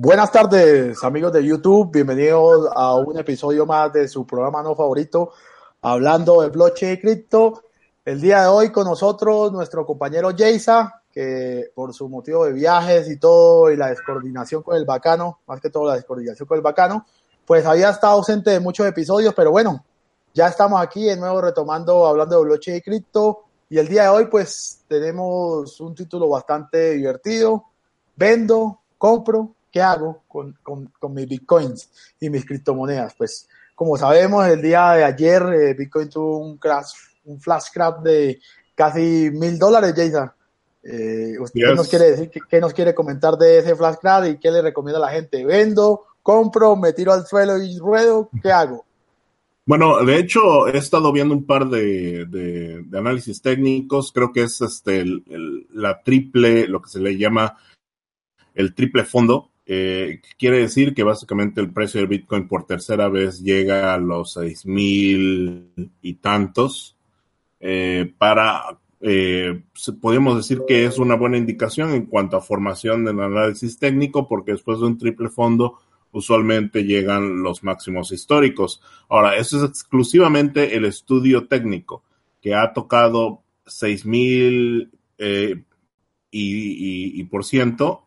[0.00, 1.90] Buenas tardes, amigos de YouTube.
[1.92, 5.32] Bienvenidos a un episodio más de su programa no favorito,
[5.82, 7.64] hablando de blockchain y cripto.
[8.04, 13.10] El día de hoy con nosotros nuestro compañero Jaysa, que por su motivo de viajes
[13.10, 16.62] y todo, y la descoordinación con el bacano, más que todo la descoordinación con el
[16.62, 17.04] bacano,
[17.44, 19.84] pues había estado ausente de muchos episodios, pero bueno,
[20.32, 23.46] ya estamos aquí de nuevo retomando, hablando de blockchain y cripto.
[23.68, 27.64] Y el día de hoy, pues tenemos un título bastante divertido.
[28.14, 33.14] Vendo, compro, ¿qué hago con, con, con, mis bitcoins y mis criptomonedas?
[33.16, 36.94] Pues como sabemos, el día de ayer eh, Bitcoin tuvo un crash,
[37.26, 38.40] un flash crash de
[38.74, 40.30] casi mil dólares, Jason.
[40.82, 41.76] Eh, ¿Usted yes.
[41.76, 42.30] nos quiere decir?
[42.30, 45.12] ¿qué, ¿Qué, nos quiere comentar de ese flash crash y qué le recomienda a la
[45.12, 45.44] gente?
[45.44, 48.30] ¿Vendo, compro, me tiro al suelo y ruedo?
[48.42, 48.84] ¿Qué hago?
[49.64, 54.12] Bueno, de hecho, he estado viendo un par de, de, de análisis técnicos.
[54.12, 57.58] Creo que es este el, el, la triple, lo que se le llama
[58.54, 59.50] el triple fondo.
[59.70, 64.32] Eh, quiere decir que básicamente el precio del Bitcoin por tercera vez llega a los
[64.32, 66.96] seis mil y tantos.
[67.60, 69.60] Eh, para, eh,
[70.00, 74.52] podemos decir que es una buena indicación en cuanto a formación del análisis técnico, porque
[74.52, 75.78] después de un triple fondo,
[76.12, 78.80] usualmente llegan los máximos históricos.
[79.10, 82.04] Ahora, eso es exclusivamente el estudio técnico,
[82.40, 85.62] que ha tocado 6.000 eh,
[86.30, 88.04] y, por ciento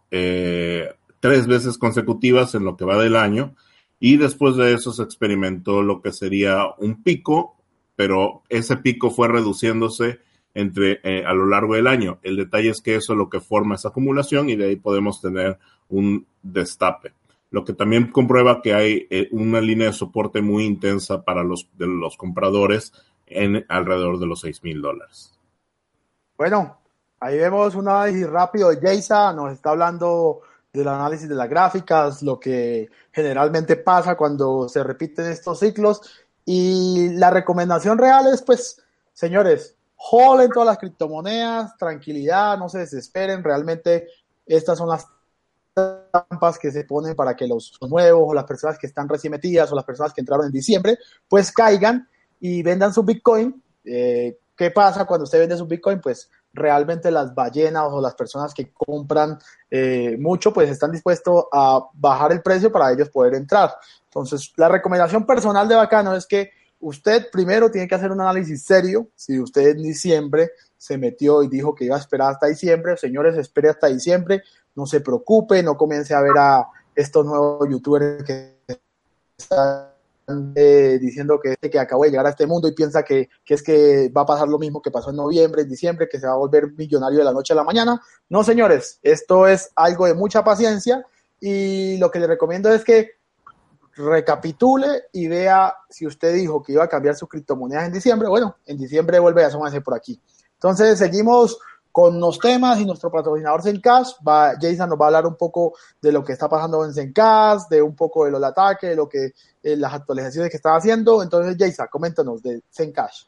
[1.22, 3.56] tres veces consecutivas en lo que va del año,
[4.02, 7.56] y después de eso se experimentó lo que sería un pico,
[7.96, 10.20] pero ese pico fue reduciéndose
[10.54, 12.20] entre eh, a lo largo del año.
[12.22, 15.22] El detalle es que eso es lo que forma esa acumulación y de ahí podemos
[15.22, 17.14] tener un destape
[17.52, 21.70] lo que también comprueba que hay eh, una línea de soporte muy intensa para los,
[21.78, 22.94] de los compradores
[23.28, 25.38] en alrededor de los 6 mil dólares.
[26.38, 26.78] Bueno,
[27.20, 30.42] ahí vemos un análisis rápido Jaysa, nos está hablando
[30.74, 36.02] del análisis de las gráficas, lo que generalmente pasa cuando se repiten estos ciclos
[36.46, 38.82] y la recomendación real es pues,
[39.14, 44.08] señores, hold en todas las criptomonedas, tranquilidad, no se desesperen, realmente
[44.46, 45.08] estas son las
[45.74, 49.72] trampas que se ponen para que los nuevos o las personas que están recién metidas
[49.72, 50.98] o las personas que entraron en diciembre,
[51.28, 52.08] pues caigan
[52.40, 53.62] y vendan su Bitcoin.
[53.84, 56.00] Eh, ¿Qué pasa cuando usted vende su Bitcoin?
[56.02, 59.38] Pues realmente las ballenas o las personas que compran
[59.70, 63.74] eh, mucho, pues están dispuestos a bajar el precio para ellos poder entrar.
[64.06, 68.64] Entonces, la recomendación personal de Bacano es que usted primero tiene que hacer un análisis
[68.64, 69.08] serio.
[69.16, 73.38] Si usted en diciembre se metió y dijo que iba a esperar hasta diciembre, señores,
[73.38, 74.44] espere hasta diciembre,
[74.76, 78.58] no se preocupe, no comience a ver a estos nuevos youtubers que
[79.38, 79.91] están
[80.56, 83.64] eh, diciendo que, que acabó de llegar a este mundo y piensa que, que, es
[83.64, 86.34] que va a pasar lo mismo que pasó en noviembre, en diciembre, que se va
[86.34, 88.02] a volver millonario de la noche a la mañana.
[88.30, 91.06] No, señores, esto es algo de mucha paciencia
[91.40, 93.22] y lo que le recomiendo es que
[93.96, 98.30] recapitule y vea si usted dijo que iba a cambiar sus criptomonedas en diciembre.
[98.30, 100.22] Bueno, en diciembre vuelve a asomarse por aquí.
[100.54, 101.60] Entonces, seguimos
[101.92, 104.12] con los temas y nuestro patrocinador Zencash.
[104.28, 107.64] Va, Jason nos va a hablar un poco de lo que está pasando en Zencash,
[107.70, 111.22] de un poco de los ataques, de lo que eh, las actualizaciones que están haciendo.
[111.22, 113.24] Entonces, Jason, coméntanos de Zencash.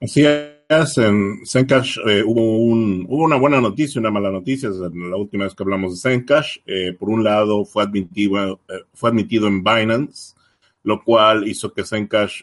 [0.00, 4.68] Así es, en Zencash eh, hubo, un, hubo una buena noticia y una mala noticia.
[4.68, 9.08] La última vez que hablamos de Zencash, eh, por un lado fue admitido, eh, fue
[9.08, 10.34] admitido en Binance,
[10.82, 12.42] lo cual hizo que Zencash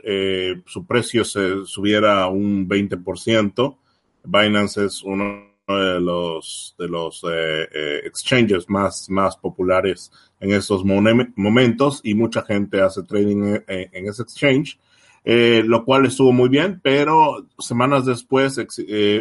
[0.66, 3.78] su precio se subiera un 20%.
[4.24, 10.84] Binance es uno de los, de los eh, eh, exchanges más, más populares en estos
[10.84, 14.78] momentos y mucha gente hace trading en, en ese exchange,
[15.24, 18.58] eh, lo cual estuvo muy bien, pero semanas después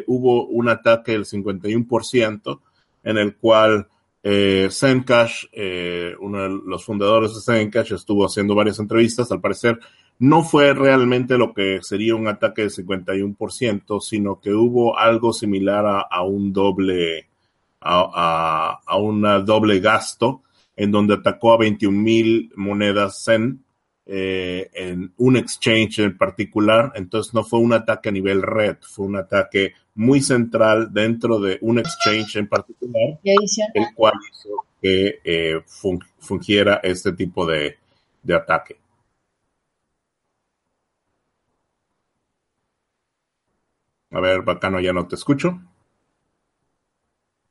[0.07, 2.61] hubo un ataque del 51%
[3.05, 3.87] en el cual
[4.25, 5.47] Zencash,
[6.21, 9.79] uno de los fundadores de Zencash, estuvo haciendo varias entrevistas, al parecer
[10.23, 15.85] no fue realmente lo que sería un ataque de 51%, sino que hubo algo similar
[15.85, 17.27] a, a un doble,
[17.81, 20.43] a, a, a una doble gasto,
[20.77, 23.65] en donde atacó a 21 mil monedas Zen
[24.07, 26.93] eh, en un exchange en particular.
[26.95, 31.59] Entonces no fue un ataque a nivel red, fue un ataque muy central dentro de
[31.63, 35.61] un exchange en particular, el cual hizo que eh,
[36.21, 37.79] fungiera este tipo de,
[38.23, 38.82] de ataque.
[44.13, 45.59] A ver, bacano, ya no te escucho.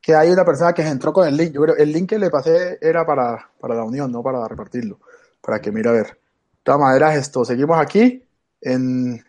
[0.02, 1.54] Que hay una persona que entró con el link.
[1.54, 5.00] Yo creo el link que le pasé era para, para la unión, no para repartirlo.
[5.42, 6.06] Para que mire a ver.
[6.08, 8.24] De todas maneras, esto, seguimos aquí
[8.62, 9.24] en,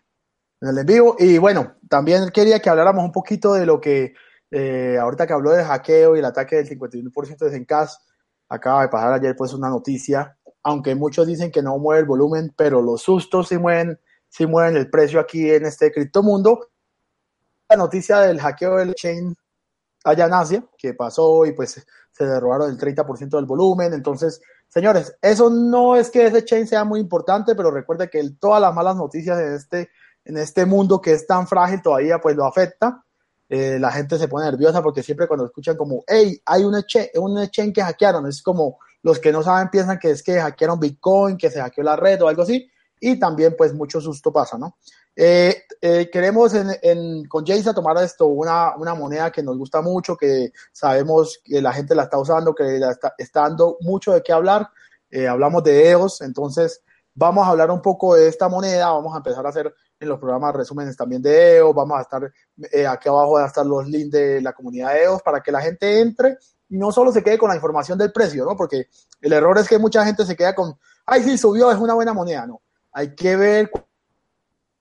[0.60, 1.16] en el en vivo.
[1.18, 4.14] Y bueno, también quería que habláramos un poquito de lo que,
[4.50, 8.02] eh, ahorita que habló del hackeo y el ataque del 51% de Zencast,
[8.48, 12.52] acaba de pasar ayer pues una noticia, aunque muchos dicen que no mueve el volumen,
[12.54, 16.71] pero los sustos sí mueven, sí mueven el precio aquí en este criptomundo.
[17.72, 19.34] La noticia del hackeo del chain
[20.04, 20.28] allá
[20.76, 23.94] que pasó y pues se derrobaron el 30% del volumen.
[23.94, 28.60] Entonces, señores, eso no es que ese chain sea muy importante, pero recuerde que todas
[28.60, 29.90] las malas noticias en este,
[30.26, 33.06] en este mundo que es tan frágil todavía, pues lo afecta.
[33.48, 37.06] Eh, la gente se pone nerviosa porque siempre cuando escuchan como, hey, hay un chain,
[37.14, 40.78] un chain que hackearon, es como los que no saben piensan que es que hackearon
[40.78, 42.70] Bitcoin, que se hackeó la red o algo así,
[43.00, 44.76] y también pues mucho susto pasa, ¿no?
[45.14, 46.54] Eh, eh, queremos
[47.28, 51.94] con Jason tomar esto, una, moneda que nos gusta mucho, que sabemos que la gente
[51.94, 52.80] la está usando, que
[53.18, 54.68] está, dando mucho de qué hablar.
[55.10, 56.82] Eh, hablamos de EOS, entonces
[57.14, 60.18] vamos a hablar un poco de esta moneda, vamos a empezar a hacer en los
[60.18, 62.32] programas resúmenes también de EOS, vamos a estar
[62.88, 65.60] aquí abajo, van a estar los links de la comunidad de EOS para que la
[65.60, 66.38] gente entre
[66.70, 68.56] y no solo se quede con la información del precio, ¿no?
[68.56, 68.86] Porque
[69.20, 70.74] el error es que mucha gente se queda con,
[71.04, 72.62] ay, sí, subió, es una buena moneda, no.
[72.92, 73.70] Hay que ver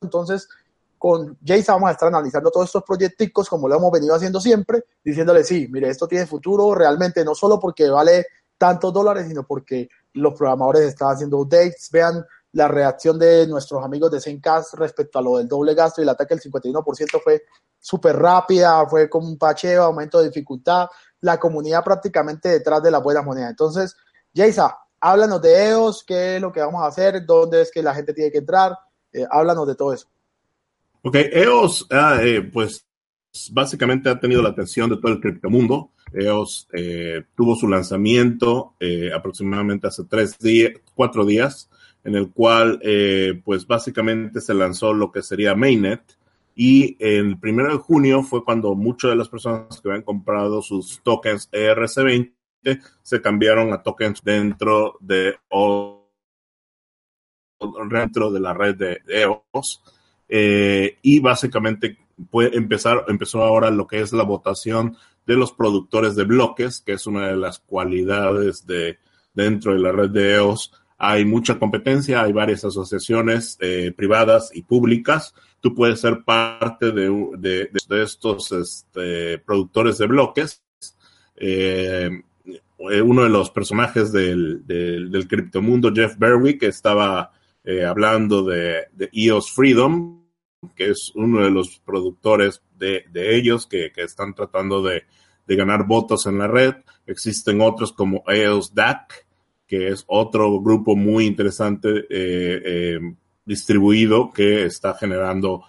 [0.02, 0.50] entonces,
[0.98, 4.84] con Jason vamos a estar analizando todos estos proyectos como lo hemos venido haciendo siempre,
[5.04, 8.28] diciéndole, sí, mire, esto tiene futuro realmente, no solo porque vale
[8.58, 11.90] tantos dólares, sino porque los programadores están haciendo updates.
[11.92, 16.04] Vean la reacción de nuestros amigos de Zencast respecto a lo del doble gasto y
[16.04, 17.44] el ataque del 51% fue
[17.80, 20.88] súper rápida, fue con un pacheo, aumento de dificultad,
[21.22, 23.50] la comunidad prácticamente detrás de la buena moneda.
[23.50, 23.96] Entonces,
[24.36, 24.70] Jason,
[25.00, 28.14] háblanos de EOS, qué es lo que vamos a hacer, dónde es que la gente
[28.14, 28.78] tiene que entrar,
[29.14, 30.08] eh, háblanos de todo eso.
[31.04, 32.86] Ok, EOS, eh, pues
[33.52, 35.92] básicamente ha tenido la atención de todo el criptomundo.
[36.14, 38.76] EOS eh, tuvo su lanzamiento
[39.16, 41.70] aproximadamente hace tres días, cuatro días,
[42.04, 42.82] en el cual
[43.44, 46.02] pues básicamente se lanzó lo que sería Mainnet.
[46.54, 51.02] Y el primero de junio fue cuando muchas de las personas que habían comprado sus
[51.02, 52.34] tokens ERC20
[53.02, 55.36] se cambiaron a tokens dentro de
[57.90, 59.82] dentro de la red de EOS.
[60.34, 61.98] Eh, y básicamente
[62.30, 66.94] puede empezar, empezó ahora lo que es la votación de los productores de bloques, que
[66.94, 68.98] es una de las cualidades de
[69.34, 70.74] dentro de la red de EOS.
[70.98, 75.34] Hay mucha competencia, hay varias asociaciones eh, privadas y públicas.
[75.60, 80.64] Tú puedes ser parte de, estos este, productores de bloques.
[81.36, 82.10] Eh,
[82.78, 87.32] uno de los personajes del, del, del criptomundo, Jeff Berwick, estaba
[87.64, 90.24] eh, hablando de, EOS Freedom,
[90.76, 95.04] que es uno de los productores de, ellos que, están tratando de,
[95.48, 96.76] ganar votos en la red.
[97.06, 99.28] Existen otros como EOS DAC,
[99.68, 103.00] que es otro grupo muy interesante eh, eh,
[103.46, 105.64] distribuido que está generando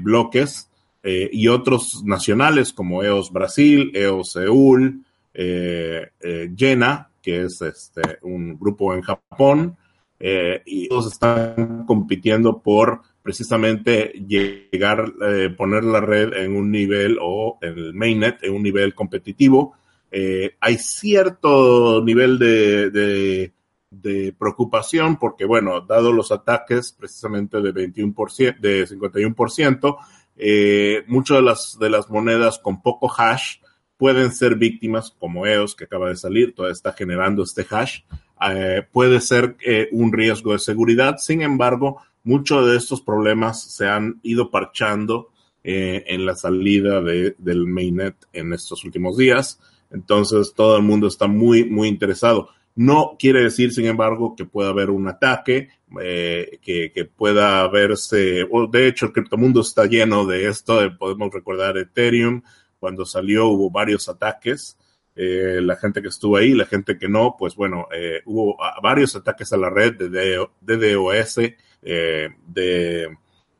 [0.00, 0.70] bloques.
[1.04, 9.02] y otros nacionales como EOS Brasil, EOS Seúl, Jena, que es este, un grupo en
[9.02, 9.76] Japón,
[10.20, 17.18] eh, y todos están compitiendo por precisamente llegar, eh, poner la red en un nivel
[17.20, 19.74] o el mainnet en un nivel competitivo.
[20.10, 23.52] Eh, hay cierto nivel de,
[23.90, 29.98] de, preocupación porque, bueno, dado los ataques precisamente de 21%, de 51%,
[30.36, 33.56] eh, muchas de las, de las monedas con poco hash
[33.98, 38.00] pueden ser víctimas como EOS que acaba de salir, todavía está generando este hash.
[38.40, 41.16] Eh, puede ser eh, un riesgo de seguridad.
[41.18, 45.30] Sin embargo, muchos de estos problemas se han ido parchando
[45.64, 49.60] eh, en la salida de, del mainnet en estos últimos días.
[49.90, 52.50] Entonces, todo el mundo está muy, muy interesado.
[52.74, 58.68] No quiere decir, sin embargo, que pueda haber un ataque, que, que, pueda verse, o
[58.68, 60.78] de hecho, el criptomundo está lleno de esto.
[60.96, 62.42] podemos recordar Ethereum,
[62.78, 64.76] cuando salió hubo varios ataques.
[65.20, 69.16] Eh, la gente que estuvo ahí, la gente que no, pues bueno, eh, hubo varios
[69.16, 71.38] ataques a la red de DDoS,
[71.82, 73.16] eh, de,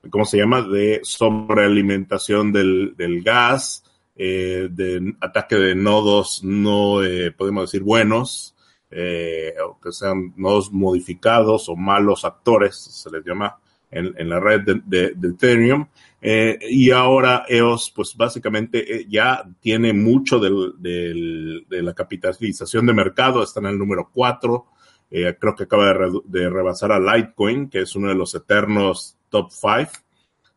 [0.08, 0.62] ¿cómo se llama?
[0.62, 3.82] De sobrealimentación del, del gas,
[4.14, 7.00] de ataque de nodos no,
[7.36, 8.54] podemos decir, buenos,
[8.88, 13.58] o que sean nodos modificados o malos actores, se les llama
[13.90, 15.88] en, la red de, de Ethereum.
[16.20, 20.74] Eh, y ahora EOS, pues básicamente eh, ya tiene mucho del,
[21.68, 24.66] de la capitalización de mercado, está en el número 4,
[25.10, 25.94] eh, creo que acaba
[26.24, 29.92] de, rebasar a Litecoin, que es uno de los eternos top 5.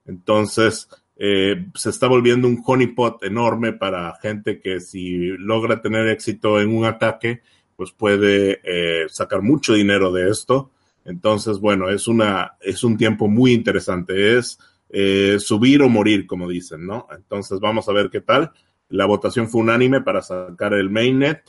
[0.07, 6.75] Entonces, se está volviendo un honeypot enorme para gente que si logra tener éxito en
[6.75, 7.43] un ataque,
[7.75, 8.59] pues puede
[9.07, 10.71] sacar mucho dinero de esto.
[11.05, 14.37] Entonces, bueno, es una, es un tiempo muy interesante.
[14.37, 14.57] Es
[14.93, 17.07] eh, subir o morir, como dicen, ¿no?
[17.15, 18.51] Entonces vamos a ver qué tal.
[18.89, 21.41] La votación fue unánime para sacar el mainnet.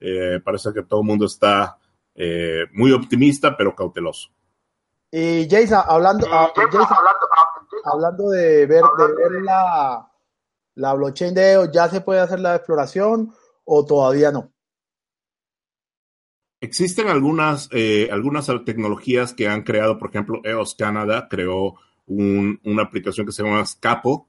[0.00, 1.78] eh, parece que todo el mundo está
[2.14, 4.30] eh, muy optimista, pero cauteloso.
[5.10, 6.52] Y Jason, hablando, ah,
[7.84, 10.10] hablando, de ver, de ver la,
[10.74, 13.32] la blockchain de EOS, ¿ya se puede hacer la exploración
[13.64, 14.52] o todavía no?
[16.60, 21.74] Existen algunas, eh, algunas tecnologías que han creado, por ejemplo, EOS Canada creó
[22.06, 24.28] una aplicación que se llama Scapo,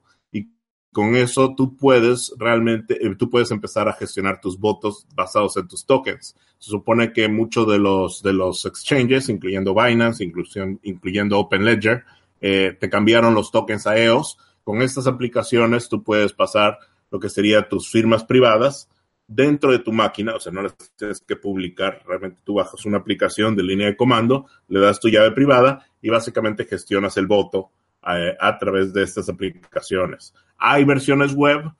[0.96, 5.68] con eso tú puedes realmente, eh, tú puedes empezar a gestionar tus votos basados en
[5.68, 6.34] tus tokens.
[6.56, 12.04] Se supone que muchos de los, de los exchanges, incluyendo Binance, incluyendo, incluyendo OpenLedger,
[12.40, 14.38] eh, te cambiaron los tokens a EOS.
[14.64, 16.78] Con estas aplicaciones tú puedes pasar
[17.10, 18.88] lo que serían tus firmas privadas
[19.28, 22.98] dentro de tu máquina, o sea, no las tienes que publicar, realmente tú bajas una
[22.98, 27.70] aplicación de línea de comando, le das tu llave privada y básicamente gestionas el voto
[28.02, 30.32] a, través de estas aplicaciones.
[30.58, 31.72] Hay versiones web,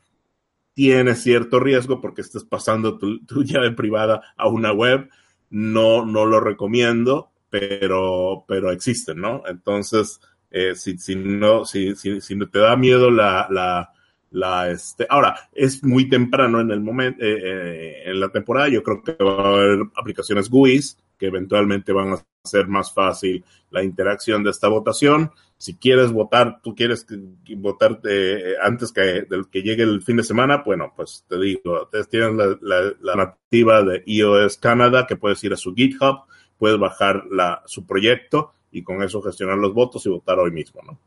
[0.75, 5.09] tiene cierto riesgo porque estás pasando tu, llave privada a una web.
[5.49, 9.45] No, no lo recomiendo, pero, pero existen, ¿no?
[9.47, 13.93] Entonces, eh, si, no, si, si, si te da miedo la,
[14.37, 18.69] la este, ahora es muy temprano en el momento, eh, eh, en la temporada.
[18.69, 23.43] Yo creo que va a haber aplicaciones GUIs que eventualmente van a hacer más fácil
[23.71, 25.31] la interacción de esta votación.
[25.57, 27.07] Si quieres votar, tú quieres
[27.57, 32.37] votar eh, antes que, llegue el fin de semana, bueno, pues te digo, ustedes tienen
[32.37, 36.25] la, la, nativa de iOS Canada que puedes ir a su GitHub,
[36.59, 40.83] puedes bajar la, su proyecto y con eso gestionar los votos y votar hoy mismo,
[40.83, 40.99] ¿no?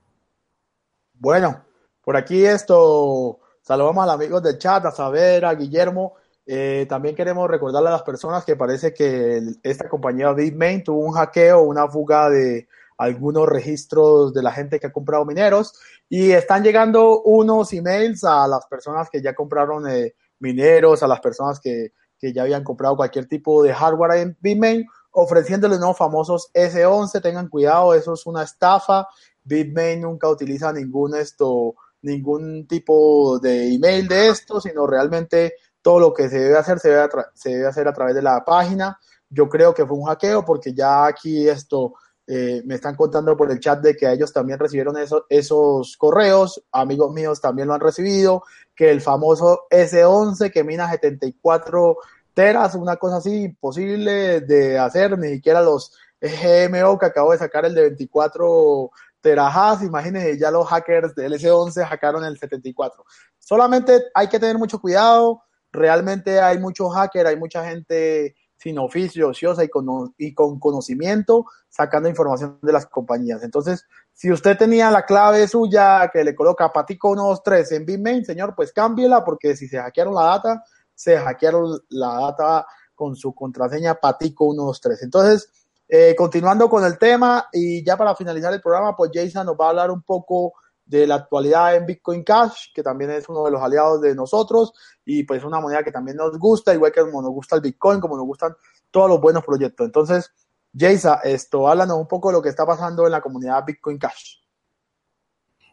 [1.13, 1.68] Bueno,
[2.09, 6.15] por aquí esto, saludamos a los amigos del chat, a Saber, a Guillermo.
[6.43, 11.13] Eh, también queremos recordarle a las personas que parece que esta compañía Bitmain tuvo un
[11.13, 16.63] hackeo, una fuga de algunos registros de la gente que ha comprado mineros y están
[16.63, 21.93] llegando unos emails a las personas que ya compraron eh, mineros, a las personas que,
[22.17, 27.21] que, ya habían comprado cualquier tipo de hardware en Bitmain, ofreciéndoles los famosos S11.
[27.21, 29.07] Tengan cuidado, eso es una estafa.
[29.43, 36.13] Bitmain nunca utiliza ningún esto ningún tipo de email de esto, sino realmente todo lo
[36.13, 38.97] que se debe hacer se debe, se debe hacer a través de la página.
[39.29, 41.93] Yo creo que fue un hackeo porque ya aquí esto
[42.31, 44.95] eh, me están contando por el chat de que ellos también recibieron
[45.29, 48.43] esos, correos, amigos míos también lo han recibido,
[48.75, 51.97] que el famoso S11 que mina 74
[52.35, 57.65] teras, una cosa así imposible de hacer, ni siquiera los GMO que acabo de sacar
[57.65, 63.03] el de 24 terajas, imagínense, ya los hackers del S11 hackearon el 74.
[63.37, 69.29] Solamente hay que tener mucho cuidado, realmente hay muchos hackers, hay mucha gente sin oficio,
[69.29, 73.41] ociosa y con, y con conocimiento sacando información de las compañías.
[73.43, 78.53] Entonces, si usted tenía la clave suya que le coloca Patico 123 en Bitmain, señor,
[78.55, 83.95] pues cámbiela porque si se hackearon la data, se hackearon la data con su contraseña
[83.95, 85.03] Patico 123.
[85.03, 85.49] Entonces,
[85.91, 89.65] eh, continuando con el tema y ya para finalizar el programa, pues Jason nos va
[89.65, 90.53] a hablar un poco
[90.85, 94.71] de la actualidad en Bitcoin Cash, que también es uno de los aliados de nosotros
[95.03, 97.99] y pues una moneda que también nos gusta, igual que como nos gusta el Bitcoin,
[97.99, 98.53] como nos gustan
[98.91, 99.85] todos los buenos proyectos.
[99.85, 100.31] Entonces,
[100.77, 104.35] Jason, esto, háblanos un poco de lo que está pasando en la comunidad Bitcoin Cash.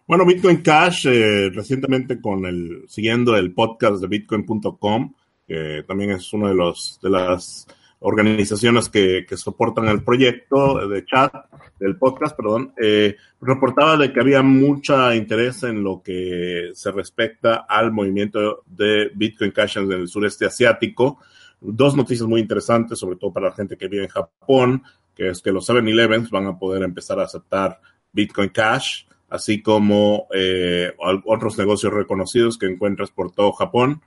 [0.06, 5.14] Bueno, Bitcoin Cash, eh, recientemente con el, siguiendo el podcast de bitcoin.com,
[5.46, 7.66] que también es uno de los, de las
[8.00, 11.32] organizaciones que, que, soportan el proyecto de chat,
[11.78, 17.66] del podcast, perdón, eh, reportaba de que había mucha interés en lo que se respecta
[17.68, 21.18] al movimiento de Bitcoin Cash en el sureste asiático.
[21.60, 24.82] Dos noticias muy interesantes, sobre todo para la gente que vive en Japón,
[25.14, 27.80] que es que los 7-Elevens van a poder empezar a aceptar
[28.12, 30.92] Bitcoin Cash, así como eh,
[31.24, 34.02] otros negocios reconocidos que encuentras por todo Japón.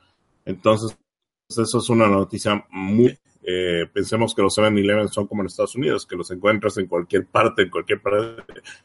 [0.45, 0.97] Entonces,
[1.49, 6.05] eso es una noticia muy eh, pensemos que los 7-Eleven son como en Estados Unidos,
[6.05, 8.01] que los encuentras en cualquier parte, en cualquier,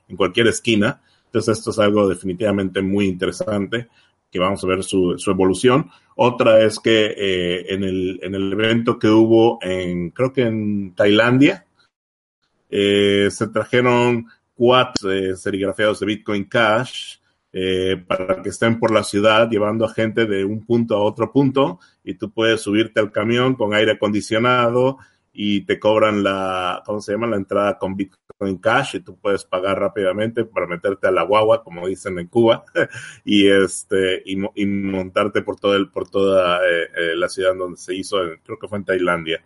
[0.09, 1.03] en cualquier esquina.
[1.27, 3.89] Entonces esto es algo definitivamente muy interesante
[4.31, 5.91] que vamos a ver su, evolución.
[6.17, 10.95] Otra es que eh, en, el, en el evento que hubo en, creo que en
[10.95, 11.67] Tailandia,
[12.69, 17.19] eh, se trajeron cuatro serigrafiados de Bitcoin Cash
[17.57, 21.31] eh, para que estén por la ciudad llevando a gente de un punto a otro
[21.31, 24.99] punto y tú puedes subirte al camión con aire acondicionado
[25.33, 27.29] y te cobran la, ¿cómo se llama?
[27.29, 31.63] La entrada con Bitcoin Cash y tú puedes pagar rápidamente para meterte a la guagua,
[31.63, 32.65] como dicen en Cuba,
[33.25, 37.95] y este, y, montarte por todo el, por toda eh, eh, la ciudad donde se
[37.95, 39.45] hizo, creo que fue en Tailandia.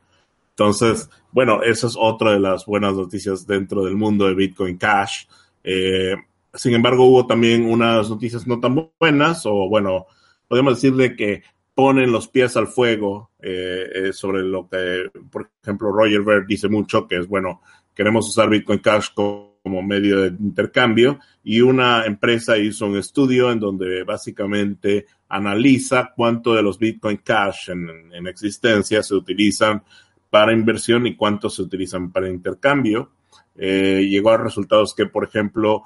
[0.50, 5.26] Entonces, bueno, eso es otra de las buenas noticias dentro del mundo de Bitcoin Cash.
[5.62, 6.16] Eh,
[6.54, 10.06] sin embargo, hubo también unas noticias no tan buenas, o bueno,
[10.48, 11.42] podemos decirle que
[11.74, 17.06] ponen los pies al fuego eh, sobre lo que, por ejemplo, Roger Ver dice mucho,
[17.06, 17.62] que es, bueno,
[17.94, 19.48] queremos usar Bitcoin Cash como
[19.82, 26.62] medio de intercambio y una empresa hizo un estudio en donde básicamente analiza cuánto de
[26.62, 29.82] los Bitcoin Cash en, existencia se utilizan
[30.30, 33.12] para inversión y cuánto se utilizan para intercambio.
[33.56, 35.82] Eh, llegó a resultados que, por ejemplo,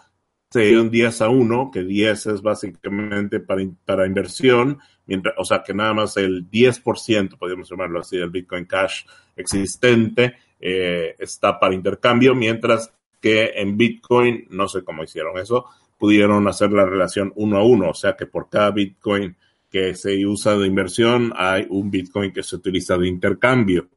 [0.53, 5.63] se un 10 a 1, que 10 es básicamente para, para inversión, mientras, o sea
[5.63, 9.05] que nada más el 10%, podríamos llamarlo así, del Bitcoin Cash
[9.35, 15.65] existente eh, está para intercambio, mientras que en Bitcoin, no sé cómo hicieron eso,
[15.99, 19.37] pudieron hacer la relación uno a uno, o sea que por cada Bitcoin
[19.71, 23.89] que se usa de inversión hay un Bitcoin que se utiliza de intercambio.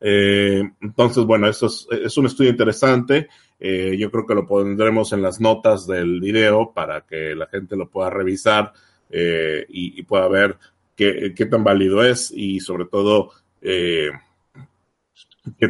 [0.00, 3.28] Eh, entonces, bueno, eso es, un estudio interesante.
[3.58, 7.76] Eh, yo creo que lo pondremos en las notas del video para que la gente
[7.76, 8.72] lo pueda revisar
[9.10, 10.56] eh, y, pueda ver
[10.96, 14.12] qué, tan válido es y sobre todo qué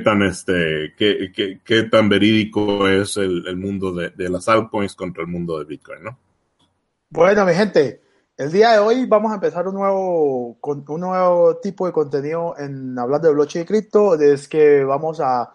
[0.05, 1.33] tan este qué,
[1.65, 6.05] qué, tan verídico es el, mundo de, de, las altcoins contra el mundo de Bitcoin,
[6.05, 6.19] ¿no?
[7.11, 8.01] Bueno, mi gente,
[8.41, 12.99] el día de hoy vamos a empezar un nuevo, un nuevo tipo de contenido en
[12.99, 14.15] hablando de blockchain y cripto.
[14.15, 15.53] Es que vamos a,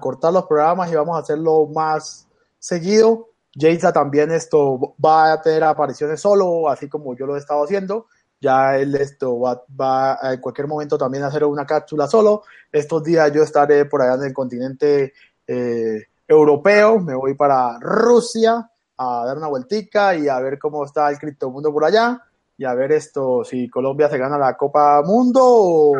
[0.00, 2.26] cortar los programas y vamos a hacerlo más
[2.58, 3.28] seguido.
[3.54, 8.06] Jaisa también esto va a tener apariciones solo, así como yo lo he estado haciendo.
[8.40, 12.42] Ya él esto va, va en cualquier momento también a hacer una cápsula solo.
[12.72, 15.12] Estos días yo estaré por allá en el continente
[15.46, 16.98] eh, europeo.
[16.98, 21.72] Me voy para Rusia a dar una vueltica y a ver cómo está el criptomundo
[21.72, 22.22] por allá
[22.56, 25.92] y a ver esto, si Colombia se gana la Copa Mundo o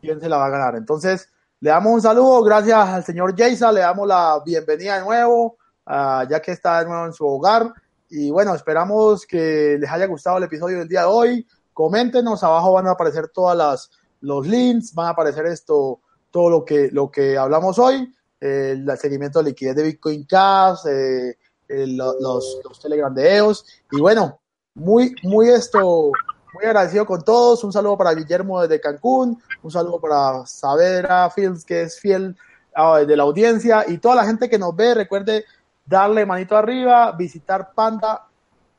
[0.00, 0.76] quién se la va a ganar.
[0.76, 1.28] Entonces,
[1.60, 6.28] le damos un saludo, gracias al señor Jason, le damos la bienvenida de nuevo, uh,
[6.28, 7.72] ya que está de nuevo en su hogar.
[8.10, 11.46] Y bueno, esperamos que les haya gustado el episodio del día de hoy.
[11.72, 16.00] Coméntenos, abajo van a aparecer todas las los links, van a aparecer esto,
[16.30, 18.10] todo lo que, lo que hablamos hoy,
[18.40, 21.36] el seguimiento de liquidez de Bitcoin Cash, eh,
[21.68, 23.64] los, los Telegram de EOS.
[23.92, 24.38] Y bueno,
[24.74, 26.10] muy, muy esto,
[26.52, 27.64] muy agradecido con todos.
[27.64, 32.36] Un saludo para Guillermo desde Cancún, un saludo para Saavedra Fields, que es fiel
[32.74, 35.44] ah, de la audiencia, y toda la gente que nos ve, recuerde
[35.86, 38.26] darle manito arriba, visitar panda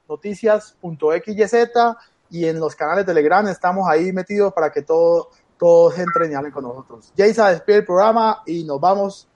[0.08, 1.64] noticias.xyz
[2.30, 6.52] y en los canales Telegram estamos ahí metidos para que todo, todos entren y hablen
[6.52, 7.14] con nosotros.
[7.18, 9.28] Jason despide el programa y nos vamos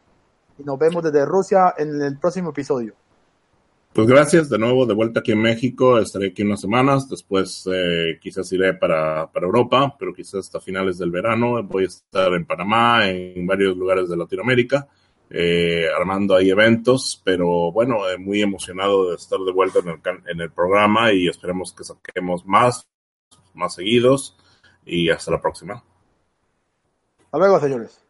[0.58, 2.99] y nos vemos desde Rusia en el próximo episodio.
[3.92, 5.98] Pues gracias de nuevo, de vuelta aquí en México.
[5.98, 7.10] Estaré aquí unas semanas.
[7.10, 11.62] Después eh, quizás iré para, para, Europa, pero quizás hasta finales del verano.
[11.64, 14.88] Voy a estar en Panamá, en varios lugares de Latinoamérica,
[15.32, 17.20] eh, armando ahí eventos.
[17.26, 21.28] Pero bueno, eh, muy emocionado de estar de vuelta en el, en el programa y
[21.28, 22.88] esperemos que saquemos más,
[23.56, 24.38] más seguidos.
[24.86, 25.84] Y hasta la próxima.
[27.26, 28.09] Hasta luego, señores.